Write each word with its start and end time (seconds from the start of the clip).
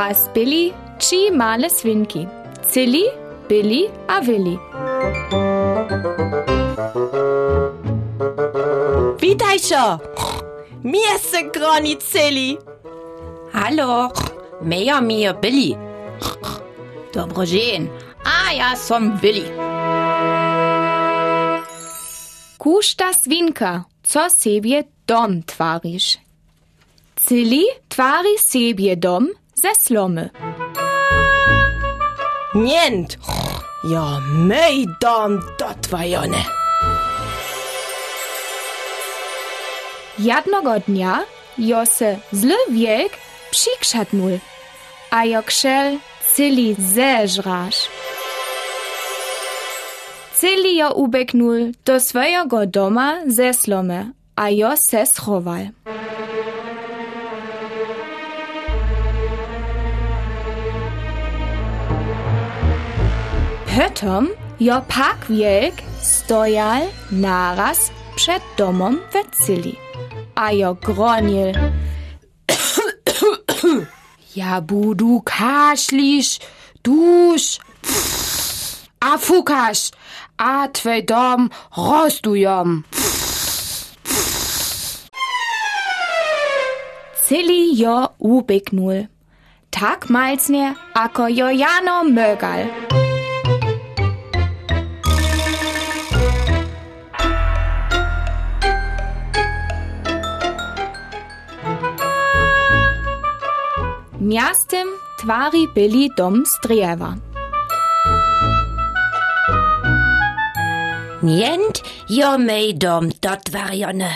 Raz 0.00 0.28
byli 0.34 0.72
trzy 0.98 1.30
male 1.32 1.70
swinki. 1.70 2.26
Cili, 2.72 3.04
Billy 3.48 3.90
a 4.08 4.20
Willi. 4.20 4.58
Witajcie! 9.20 9.98
Mir 10.84 11.18
se 11.30 11.42
groni 11.42 11.96
celi. 11.96 12.58
Hallo, 13.52 14.12
meja 14.62 15.00
mir 15.00 15.34
Billy. 15.40 15.76
Dobro 17.14 17.46
dzień. 17.46 17.88
A 18.24 18.52
ja 18.52 18.76
som 18.76 19.18
Willi. 19.22 19.44
Kuszta 22.58 23.12
swinka, 23.12 23.84
co 24.02 24.30
sobie 24.30 24.84
dom 25.06 25.42
twarisz. 25.42 26.18
Cili 27.28 27.64
twari 27.88 28.38
sobie 28.38 28.96
dom 28.96 29.28
Zeslony. 29.62 30.30
Nient! 32.54 33.18
Ja 33.84 34.20
mejdan 34.20 35.40
dotvajone! 35.58 36.44
Jednego 40.18 40.80
dnia 40.80 41.24
Jose 41.58 42.16
zły 42.32 42.56
wiek 42.70 43.12
przykrzadnul, 43.50 44.38
a 45.10 45.24
jokszel 45.24 45.98
cyli 46.34 46.76
zeżrasz. 46.78 47.88
Cyli 50.34 50.76
jo 50.76 50.92
ubeknul 50.92 51.72
do 51.84 52.00
swojego 52.00 52.66
doma 52.66 53.18
zeslome, 53.26 54.12
a 54.36 54.50
jo 54.50 54.76
se 54.76 55.06
schował. 55.06 55.68
Potom 63.80 64.28
jo 64.60 64.76
pak 64.88 65.24
wielk 65.32 65.80
stojal 66.04 66.92
naraz 67.10 67.88
przed 68.12 68.42
domom 68.56 69.00
w 69.08 69.14
cili, 69.44 69.76
a 70.36 70.52
jo 70.60 70.76
gronil. 70.76 71.56
Ja, 74.36 74.60
budu 74.60 75.24
kašliš, 75.24 76.38
duš, 76.84 77.56
a 79.00 79.16
fukaš, 79.18 79.96
a 80.36 80.68
tvoj 80.68 81.00
dom 81.02 81.50
rozdujom. 81.72 82.84
Cili 87.24 87.80
jo 87.80 88.12
ubeknul. 88.18 89.08
Tak 89.70 90.12
malcnie, 90.12 90.74
ako 90.92 91.32
jo 91.32 91.48
jano 91.48 92.04
mögal. 92.04 92.89
Miastem 104.30 104.86
twari 105.18 105.68
byli 105.74 106.10
dom 106.16 106.46
z 106.46 106.54
drzewa. 106.62 107.14
Nient, 111.22 111.82
jo 112.08 112.38
mej 112.38 112.74
dom 112.78 113.08
dotwarione. 113.22 114.10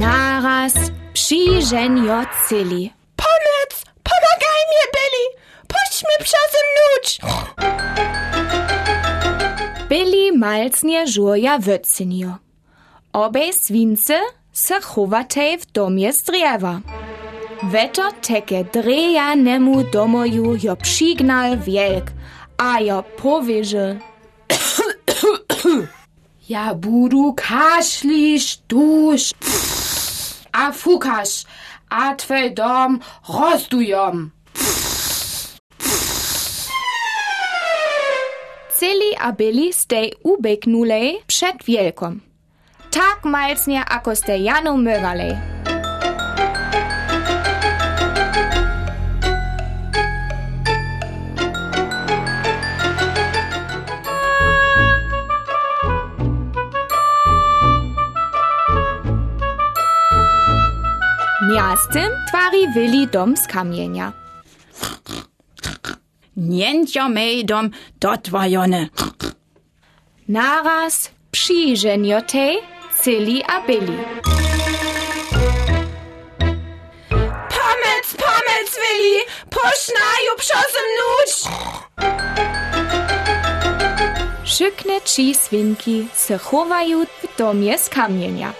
Naraz 0.00 0.74
przyżeń 1.12 2.04
jo 2.06 2.20
cili. 2.48 2.92
Pomec! 3.16 3.72
Pomagaj 4.08 4.62
mir, 4.70 4.86
Billy! 4.94 5.24
Puść 5.68 6.04
mnie 6.04 6.18
przezem 6.26 6.66
nuć! 6.78 7.06
Byli 9.88 10.38
malcnie 10.38 11.06
żuja 11.06 11.58
wycynio. 11.58 12.36
Obej 13.12 13.52
swince 13.52 14.20
se 14.52 14.80
chovatej 14.80 15.56
v 15.56 15.64
domje 15.74 16.12
z 16.12 16.22
dreva. 16.22 16.80
Veto 17.62 18.12
teke 18.20 18.64
drejanemu 18.64 19.82
domoju 19.92 20.56
jo 20.60 20.76
přignal 20.76 21.56
wielk, 21.56 22.12
a 22.58 22.80
jo 22.80 23.02
powierzy. 23.16 23.98
ja 26.48 26.74
budu 26.74 27.34
kaszlisz, 27.34 28.58
dusz, 28.68 29.34
a 30.52 30.72
fukasz, 30.72 31.44
a 31.88 32.14
twój 32.14 32.54
dom 32.54 33.00
rozdujom. 33.28 34.30
Celi 38.78 39.16
a 39.20 39.32
byli 39.32 39.72
z 39.72 39.86
tej 39.86 40.12
ubiegnułej 40.22 41.22
przed 41.26 41.64
wielką. 41.64 42.31
Tak 42.92 43.24
malcnie, 43.24 43.80
ako 43.80 44.12
ste 44.12 44.36
janu 44.36 44.76
mygalej. 44.76 45.32
Miastem 61.48 62.12
twari 62.28 62.68
Willi 62.76 63.08
dom 63.08 63.32
z 63.40 63.48
kamienia. 63.48 64.12
Nient 66.36 66.92
jo 66.92 67.08
mej 67.08 67.44
dom 67.48 67.72
dotwarione. 67.96 68.92
Naraz 70.28 71.08
przyżeniotej 71.32 72.81
Cili 73.02 73.42
a 73.42 73.60
Billy. 73.66 73.98
Pomec, 77.54 78.06
pomec, 78.22 78.70
Willi! 78.82 79.16
Puść 79.50 79.88
na 79.98 80.08
ju 80.24 80.32
przezem 80.36 80.88
nuć! 80.98 81.30
Szykne 84.44 85.00
trzy 85.00 85.34
swinki 85.34 86.08
se 86.14 86.38
chowają 86.38 87.04
w 87.04 87.36
domie 87.38 87.78
z 87.78 87.88
kamienia. 87.88 88.52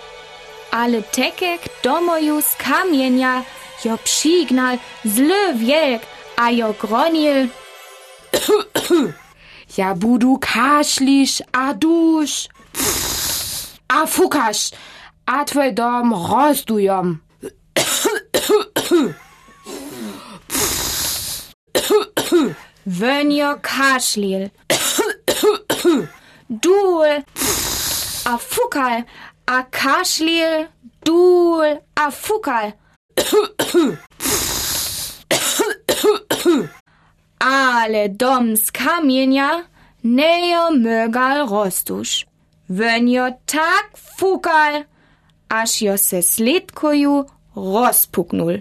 Ale 0.71 1.03
tekek 1.03 1.61
domoju 1.85 2.43
z 2.43 2.57
kamienia 2.57 3.45
jo 3.85 3.99
przygnal 4.05 4.79
zły 5.05 5.55
wielk, 5.55 6.03
a 6.37 6.51
jo 6.51 6.75
gronil. 6.81 7.49
Ja, 9.79 9.95
budu 9.95 10.39
kašliš, 10.39 11.43
a 11.53 11.73
duš, 11.75 12.49
a 13.93 14.07
fukaš, 14.07 14.71
a 15.27 15.45
tvoj 15.45 15.73
dom 15.73 16.13
rozdujom. 16.13 17.21
Wönjo 22.87 23.51
kašlil. 23.61 24.51
Dul, 26.49 27.11
a 28.25 28.35
fukal, 28.39 29.05
a 29.47 29.59
kašlil, 29.71 30.67
dul, 31.05 31.81
a 31.97 32.11
fukal. 32.11 32.73
Ale 37.39 38.09
dom 38.09 38.57
z 38.57 38.71
kamienia 38.71 39.65
mögal 40.03 41.47
roztuš. 41.47 42.32
Wönjo 42.73 43.25
tak 43.47 43.87
fukal, 44.17 44.85
aż 45.49 45.83
jo 45.83 45.99
se 45.99 46.23
slitkoju 46.23 47.25
rozpuknul. 47.57 48.61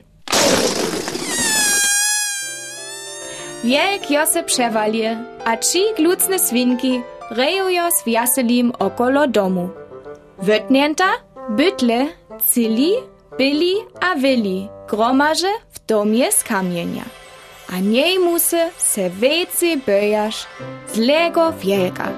Wielk 3.63 4.11
jo 4.11 4.25
se 4.25 4.43
przewalie, 4.43 5.17
a 5.45 5.57
trzy 5.57 5.93
glucne 5.97 6.39
swinki 6.39 7.01
rejujo 7.29 7.91
z 7.91 8.03
wjaselim 8.05 8.71
okolo 8.79 9.27
domu. 9.27 9.69
Wytnięta, 10.39 11.09
bytle, 11.49 12.07
cili, 12.53 12.91
byli 13.37 13.73
a 14.01 14.15
willi 14.15 14.69
gromarze 14.89 15.51
w 15.71 15.85
domie 15.87 16.31
z 16.31 16.43
kamienia. 16.43 17.05
A 17.73 17.79
niej 17.79 18.19
musy 18.19 18.69
se 18.77 19.09
wejcy 19.09 19.77
bojasz 19.77 20.47
zlego 20.93 21.51
wielka. 21.51 22.11